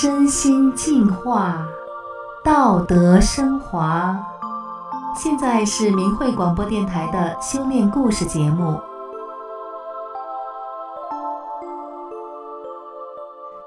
[0.00, 1.66] 身心净化，
[2.44, 4.16] 道德升华。
[5.16, 8.80] 现在是明慧广播电台的修炼故事节目。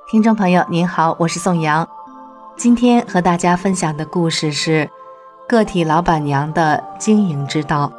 [0.07, 1.85] 听众朋友您好，我是宋阳。
[2.55, 4.89] 今天和大家分享的故事是
[5.49, 7.91] 个体老板娘的经营之道。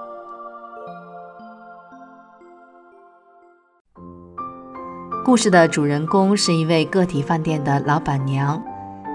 [5.25, 8.61] 故事的主人公是一位个体饭店的老板娘，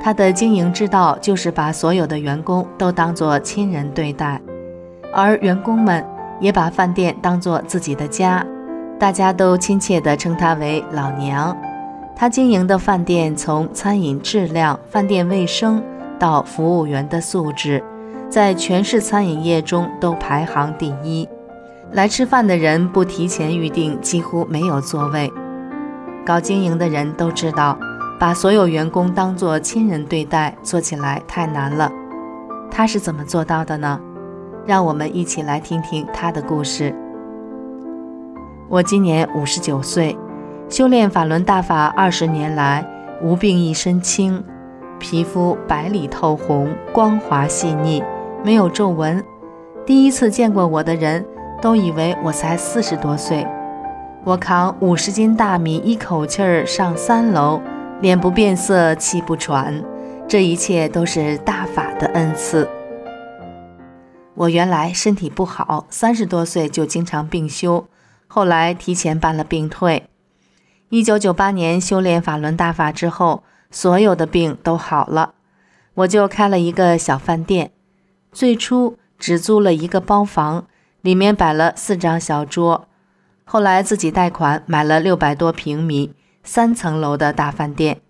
[0.01, 4.39] 她的经营之道就是把所有的员工都当作亲人对待，
[5.13, 6.05] 而员工们
[6.39, 8.45] 也把饭店当作自己的家，
[8.97, 11.55] 大家都亲切地称她为老娘。
[12.15, 15.83] 她经营的饭店从餐饮质量、饭店卫生
[16.17, 17.83] 到服务员的素质，
[18.29, 21.27] 在全市餐饮业中都排行第一。
[21.91, 25.29] 来吃饭的人不提前预订，几乎没有座位。
[26.27, 27.79] 搞经营的人都知道，
[28.19, 31.89] 把所有员工当作亲人对待，做起来太难了。
[32.69, 33.97] 他是怎么做到的呢？
[34.65, 36.93] 让我们一起来听听他的故事。
[38.67, 40.17] 我今年五十九岁，
[40.67, 42.85] 修炼法轮大法二十年来，
[43.23, 44.43] 无病一身轻，
[44.99, 48.03] 皮肤白里透红，光滑细腻，
[48.43, 49.23] 没有皱纹。
[49.85, 51.25] 第一次见过我的人
[51.61, 53.47] 都以为我才四十多岁。
[54.27, 57.61] 我扛五十斤大米，一口气儿上三楼，
[58.01, 59.81] 脸不变色，气不喘，
[60.27, 62.67] 这一切都是大法的恩赐。
[64.35, 67.87] 我原来身体不好，三十多岁就经常病休，
[68.27, 70.09] 后来提前办了病退。
[70.89, 75.35] 一九九八年修炼法轮大法之后，所有的病都好了，
[75.93, 77.71] 我就开了一个小饭店。
[78.33, 80.65] 最初只租了一个包房，
[80.99, 82.89] 里面摆了四张小桌。
[83.49, 86.11] 后来自己贷款买了六百多平米、
[86.43, 88.01] 三层楼的大饭店，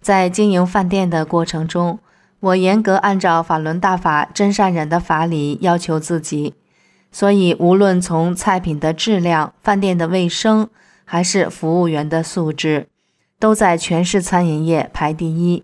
[0.00, 1.98] 在经营饭店的过程中，
[2.40, 6.54] 我严格按照法轮大法真善忍的法理要求自己，
[7.12, 10.70] 所以无论从菜品的质量、饭店的卫生，
[11.04, 12.88] 还是服务员的素质，
[13.38, 15.62] 都在全市餐饮业排第一。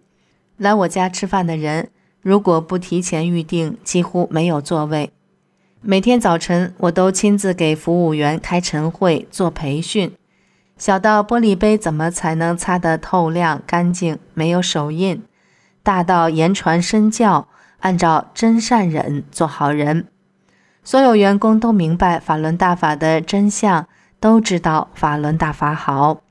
[0.58, 1.88] 来我家吃饭的人，
[2.20, 5.10] 如果不提前预订，几乎没有座位。
[5.82, 10.16] 每天早晨，我都亲自给服务员开晨会、做培训，
[10.78, 15.18] 小到玻璃杯怎么才能擦得透亮干净，没有手印；
[15.82, 17.46] 大到言传身教，
[17.80, 20.06] 按照真善忍做好人。
[20.82, 23.86] 所有员工都明白法轮大法的真相，
[24.18, 26.22] 都知道法轮大法好。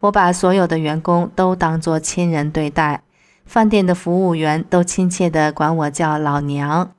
[0.00, 3.02] 我把所有的员工都当作亲人对待，
[3.44, 6.92] 饭店的服务员都亲切地管我叫老娘。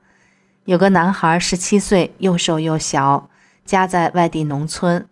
[0.66, 3.30] 有个男孩，十七岁，又瘦又小，
[3.66, 5.08] 家在外地农村。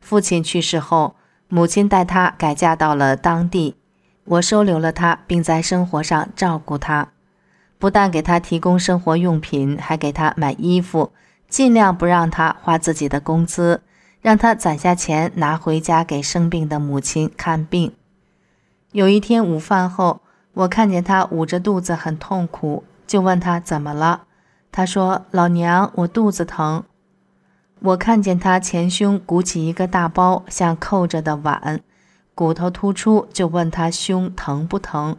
[0.00, 1.16] 父亲去世后，
[1.48, 3.76] 母亲带他改嫁到了当地。
[4.24, 7.08] 我收留了他，并在生活上照顾他，
[7.78, 11.12] 不但给他提供生活用品，还给他买衣服，
[11.48, 13.82] 尽量不让他花自己的工资，
[14.20, 17.92] 让他攒下钱拿回家给生病的母亲看病。
[18.92, 20.20] 有一天午饭后，
[20.54, 24.25] 我看见他捂着肚子很痛苦，就问他怎么了。
[24.76, 26.84] 他说：“老娘，我肚子疼。”
[27.80, 31.80] 我看见他前胸鼓起一个大包，像扣着的碗，
[32.34, 35.16] 骨头突出，就问他胸疼不疼。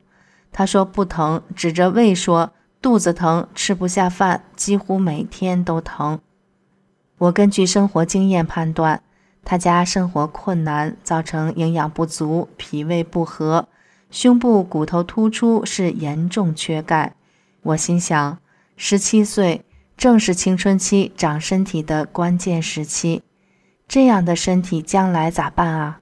[0.51, 2.51] 他说不疼，指着胃说
[2.83, 6.19] ：“肚子疼，吃不下饭，几乎每天都疼。”
[7.17, 9.01] 我根据生活经验判断，
[9.43, 13.67] 他家生活困难，造成营养不足，脾胃不和，
[14.11, 17.15] 胸部骨头突出，是严重缺钙。
[17.63, 18.37] 我心想。
[18.79, 19.65] 十七岁
[19.97, 23.23] 正是青春期长身体的关键时期，
[23.87, 26.01] 这样的身体将来咋办啊？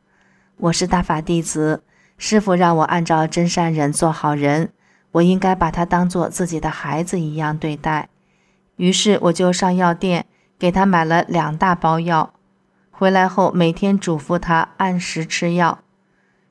[0.58, 1.84] 我是大法弟子，
[2.18, 4.74] 师傅让我按照真善忍做好人，
[5.14, 8.10] 我应该把他当做自己的孩子一样对待。
[8.76, 10.26] 于是我就上药店
[10.60, 12.34] 给他买了两大包药，
[12.92, 15.80] 回来后每天嘱咐他按时吃药。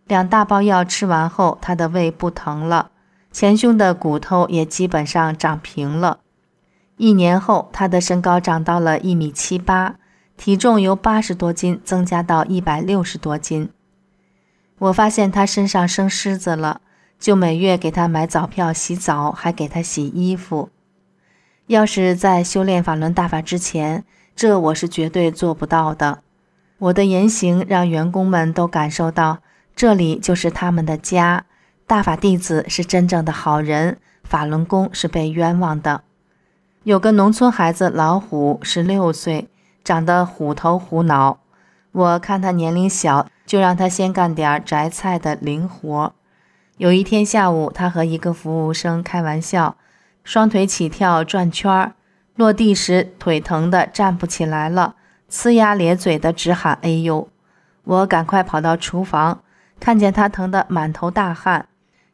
[0.06, 2.92] 两大包药吃完后，他的胃不疼了。
[3.30, 6.20] 前胸的骨头也基本上长平了。
[6.96, 9.96] 一年后，他的身高长到了一米七八，
[10.36, 13.70] 体重由八十多斤增加到一百六十多斤。
[14.78, 16.80] 我发现他身上生虱子了，
[17.18, 20.70] 就每月给他买澡票洗澡，还给他洗衣服。
[21.66, 24.04] 要是在修炼法轮大法之前，
[24.36, 26.20] 这我是绝对做不到的。
[26.78, 29.38] 我的言行让员工们都感受到，
[29.74, 31.46] 这里就是他们的家。
[31.86, 36.02] 大法弟子是真正的好人，法轮功是被冤枉的。
[36.84, 39.48] 有个农村孩子老虎，十六岁，
[39.82, 41.38] 长得虎头虎脑。
[41.92, 46.12] 我看他年龄小，就让他先干点摘菜的零活。
[46.76, 49.76] 有一天下午，他和一个服务生开玩笑，
[50.24, 51.94] 双腿起跳转圈儿，
[52.36, 54.96] 落地时腿疼的站不起来了，
[55.30, 57.26] 呲牙咧嘴的直喊“哎呦”。
[57.84, 59.40] 我赶快跑到厨房，
[59.80, 61.66] 看见他疼得满头大汗，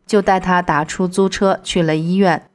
[0.06, 2.49] 就带他打出租车去了医院。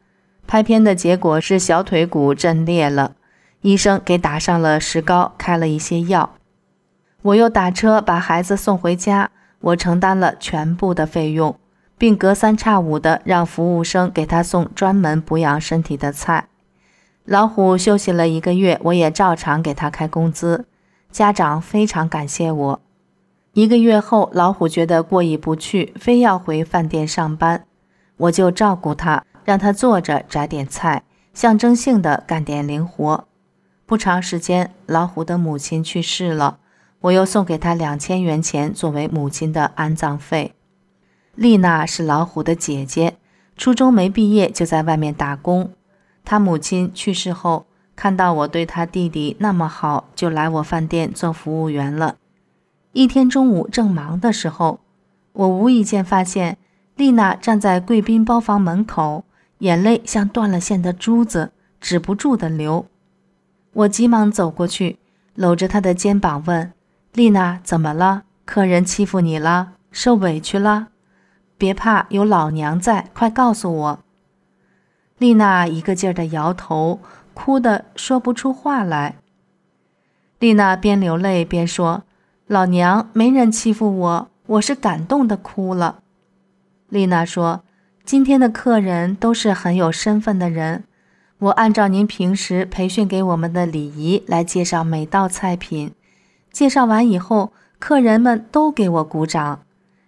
[0.47, 3.15] 拍片的结果是小腿骨震裂了，
[3.61, 6.35] 医生给打上了石膏，开了一些药。
[7.23, 11.55] 我又打车把孩子送回家，我承担了全部的费用，
[11.97, 16.47] 并隔三差五的让服务生给他送专门补养身体的菜。
[17.23, 20.65] 老虎休息了一个月，我也照常给他开工资。
[21.11, 22.81] 家长非常感谢我。
[23.53, 27.65] 一个月后，老虎觉得过意不去，非要回饭店上班，
[28.17, 29.23] 我就照顾他。
[29.45, 31.03] 让他坐着摘点菜，
[31.33, 33.27] 象征性的干点零活。
[33.85, 36.57] 不长时间，老虎的母亲去世了，
[37.01, 40.55] 我又送给他两千元钱作为母亲的安葬费。
[41.35, 43.17] 丽娜是老虎的姐姐，
[43.55, 45.69] 初中没毕业就在外面打工。
[46.23, 52.15] 他母亲去世后，看到我对他弟弟那么好，就来我饭店做服务员了。
[52.93, 54.79] 一天中午正忙的时候，
[55.33, 56.57] 我无意间发现
[56.95, 59.23] 丽娜站在贵宾包房门口。
[59.59, 62.87] 眼泪像断了线的珠子，止不住的流。
[63.73, 64.99] 我急忙走过去，
[65.33, 66.73] 搂着她的肩膀问
[67.13, 68.23] ：“丽娜，怎么了？
[68.45, 69.73] 客人欺负你了？
[69.91, 70.87] 受委屈了？
[71.57, 73.99] 别怕，有老娘在，快告诉我。”
[75.17, 76.99] 丽娜一个劲儿的摇头，
[77.33, 79.15] 哭得说不出话来。
[80.39, 82.03] 丽娜边流泪边说
[82.47, 85.99] ：“老娘没人欺负我，我是感动的哭了。”
[86.89, 87.64] 丽娜说。
[88.05, 90.83] 今天的客人都是很有身份的人，
[91.39, 95.91] 我按照您平时培训给我们的礼仪来介绍每道菜品。
[96.51, 99.61] 介绍完以后，客人们都给我鼓掌。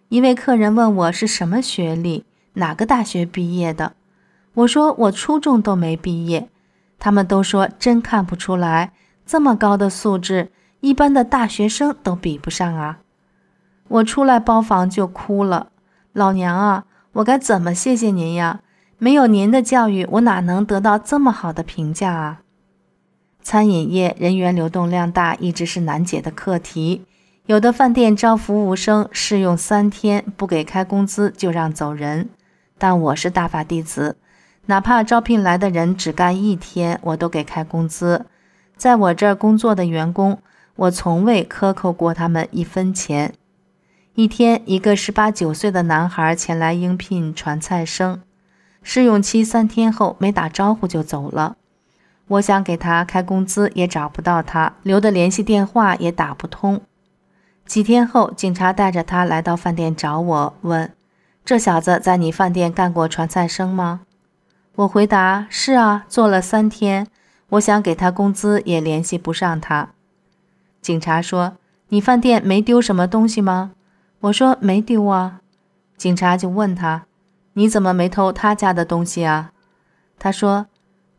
[0.10, 2.24] 一位客人问我是什么学历，
[2.54, 3.94] 哪个大学毕业的，
[4.54, 6.50] 我说我初中都没毕业。
[7.00, 8.94] 他们都说真看不出来，
[9.26, 10.52] 这么高的素质，
[10.82, 13.00] 一般的大学生都比不上啊。
[13.88, 15.70] 我出来包房就哭了，
[16.14, 16.84] 老娘啊！
[17.18, 18.60] 我该怎么谢谢您呀？
[19.00, 22.42] 没有您的教育，我哪能得到这么好的评价啊？
[23.42, 27.06] 餐饮业人员流动量大，一直是难解的课题。
[27.48, 32.30] 有的饭店招服务生试用三天，不给开工资就让走人。
[32.78, 34.18] 但我是大法弟子，
[34.68, 38.28] 哪怕招聘来的人只干一天，我都给开工资。
[38.76, 40.40] 在我这儿工作的员工，
[40.76, 43.34] 我从未克扣过他们一分钱。
[44.18, 48.20] 一天，一个十八九岁的男孩前来应聘传菜生，
[48.82, 51.56] 试用期三天后没打招呼就走了。
[52.30, 56.82] 我想给他开工资，也找不到他，留的联系电话也打不通。
[57.68, 60.92] 几天后，警察带着他来到饭店找我，问
[61.46, 64.02] ：“这小子在你饭店干过传菜生吗？”
[64.78, 67.06] 我回答：“是啊，做了三天。
[67.50, 69.90] 我想给他工资，也联系不上他。”
[70.82, 71.58] 警察说
[71.90, 73.74] ：“你饭店没丢什么东西吗？”
[74.22, 75.42] 我说没丢啊，
[75.96, 77.06] 警察就问他
[77.54, 79.52] ：“你怎么没偷他家的东西啊？”
[80.18, 80.68] 他说：“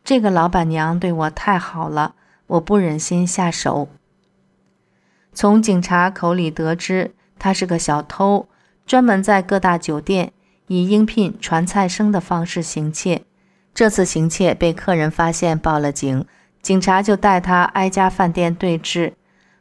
[0.02, 2.16] 这个老板娘对我太好了，
[2.48, 3.88] 我不忍心下手。”
[5.32, 8.48] 从警察口里得知，他是个小偷，
[8.84, 10.32] 专门在各大酒店
[10.66, 13.22] 以应聘传菜生的方式行窃。
[13.72, 16.26] 这次行窃被客人发现，报了警，
[16.60, 19.14] 警察就带他挨家饭店对质。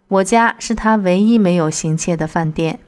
[0.08, 2.80] 我家是他唯一没有行窃的饭店。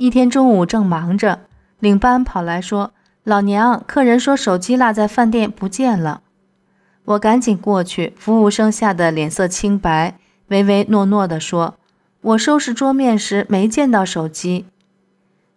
[0.00, 1.40] 一天中午正忙着，
[1.78, 2.92] 领班跑来说
[3.22, 6.22] ：“老娘，客人说手机落在饭店不见了。”
[7.04, 10.16] 我赶紧过去，服务生吓得脸色青白，
[10.48, 11.74] 唯唯诺诺地说
[12.22, 14.64] ：“我收拾桌面时没见到手机。”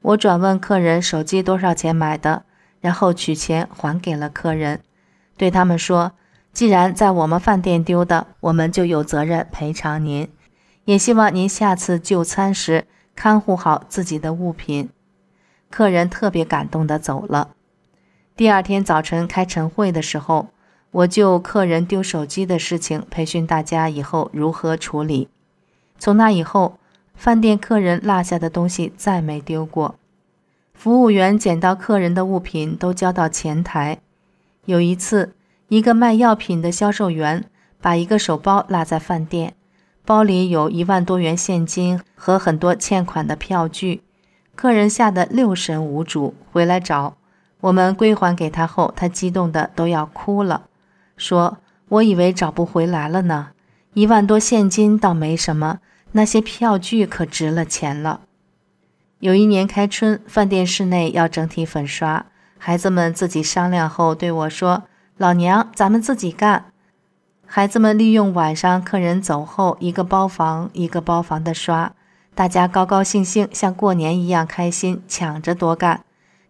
[0.04, 2.44] 我转问客人手机多少钱买的，
[2.82, 4.82] 然后取钱还给了客人，
[5.38, 6.12] 对他们说
[6.52, 10.28] ：“既然在我们饭店丢的，我们就有责任赔偿您，
[10.84, 14.90] 也希望您下次就餐时。”看护好自己的物品，
[15.70, 17.50] 客人特别感动的走了。
[18.36, 20.48] 第二天早晨开晨会的时候，
[20.92, 25.30] 我就客人丢手机的事情培训大家以后如何处理。
[25.98, 26.78] 从那以后，
[27.16, 29.96] 饭店客人落下的东西再没丢过。
[30.74, 34.00] 服务员捡到客人的物品都交到前台。
[34.66, 35.34] 有一次，
[35.68, 37.46] 一个卖药品的销售员
[37.80, 39.54] 把一个手包落在饭店。
[40.06, 44.02] 包里有一万多元现金和很多欠款的票据，
[44.54, 47.16] 客人吓得六神无主，回来找
[47.62, 50.64] 我们归还给他后，他激动的都要哭了，
[51.16, 53.52] 说：“我以为找不回来了呢，
[53.94, 55.80] 一万多现金倒没什么，
[56.12, 58.22] 那些票据可值了钱了。”
[59.20, 62.26] 有一年开春，饭店室内要整体粉刷，
[62.58, 64.84] 孩子们自己商量后对我说
[65.16, 66.66] ：“老娘，咱们自己干。”
[67.56, 71.94] 孩子们利用晚上客人走后，一个包房一个包房的刷，
[72.34, 76.04] 大家高高兴兴，像过年一样开心，抢着多干。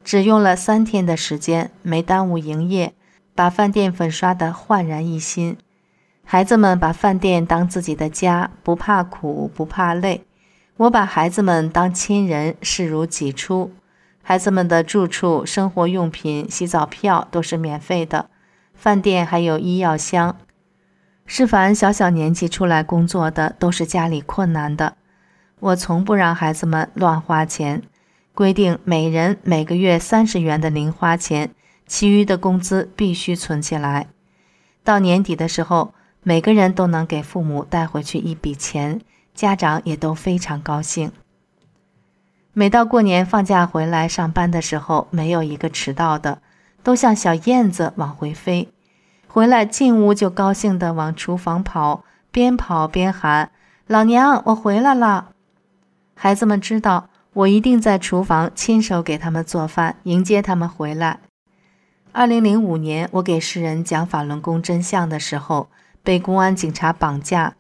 [0.05, 2.93] 只用了三天的时间，没耽误营业，
[3.35, 5.57] 把饭店粉刷得焕然一新。
[6.23, 10.23] 孩子们把饭店当自己的家，不怕苦，不怕累。
[10.77, 13.73] 我把孩子们当亲人，视如己出。
[14.21, 18.27] 孩子们的住处、生活用品、洗澡票都是免费的，
[18.73, 20.37] 饭店还有医药箱。
[21.25, 24.95] 是凡小小年纪出来工作的，都是家里困难的。
[25.59, 27.81] 我从不让孩子们乱花钱，
[28.33, 31.51] 规定每人每个月三十元的零花钱，
[31.87, 34.07] 其余的工资必须存起来。
[34.83, 39.01] 到年底的时候，每个人都能给父母带回去一笔钱。
[39.33, 41.11] 家长也都非常高兴。
[42.53, 46.39] 每到过年放假回来上班的时候，没有一个迟到的，
[46.83, 48.69] 都像小燕子往回飞。
[49.33, 53.49] 回来进屋就高兴地往厨房跑，边跑边喊
[53.87, 55.29] ：“老娘，我回来了！”
[56.13, 61.19] 孩子们知道我一定在厨房亲手给他们做饭，迎接他们回来。
[62.11, 65.67] 二零零五年，我给世人讲法轮功真相的时候，
[66.03, 67.55] 被公安警察绑架。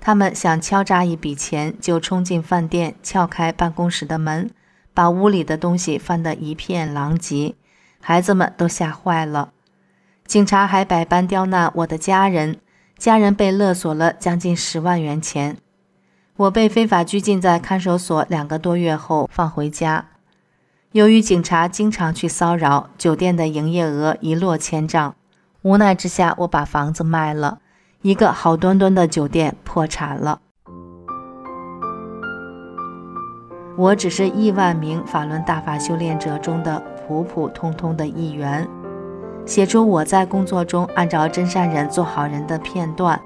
[0.00, 4.50] 他们想敲诈一笔钱，就冲进饭店，撬开办公室的门，
[4.94, 7.54] 把屋里的东西翻得一片狼藉，
[8.00, 9.50] 孩子们都吓坏了。
[10.28, 12.58] 警察还百般刁难我的家人，
[12.98, 15.56] 家人被勒索了将近十万元钱。
[16.36, 20.04] 我被非法拘禁在看守所两个多月后放回家。
[20.92, 25.14] 由于警察经常去骚扰，酒店的营业额一落千丈，
[25.62, 27.60] 无奈之下，我把房子卖了。
[28.02, 30.42] 一个好端端的酒店破产了。
[33.78, 38.68] 我只是亿万名法轮大法修炼者中的普普通通的一员，
[39.48, 43.18] 写出我在工作中按照真善人做好人的片段，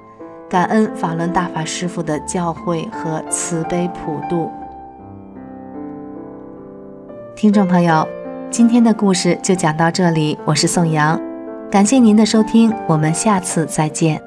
[0.49, 4.49] 感恩法轮大法师父的教诲和慈悲普度。
[7.35, 8.07] 听众朋友，
[8.51, 11.21] 今天的故事就讲到这里，我是宋阳，
[11.69, 14.23] 感谢您的收听，我们下次再见。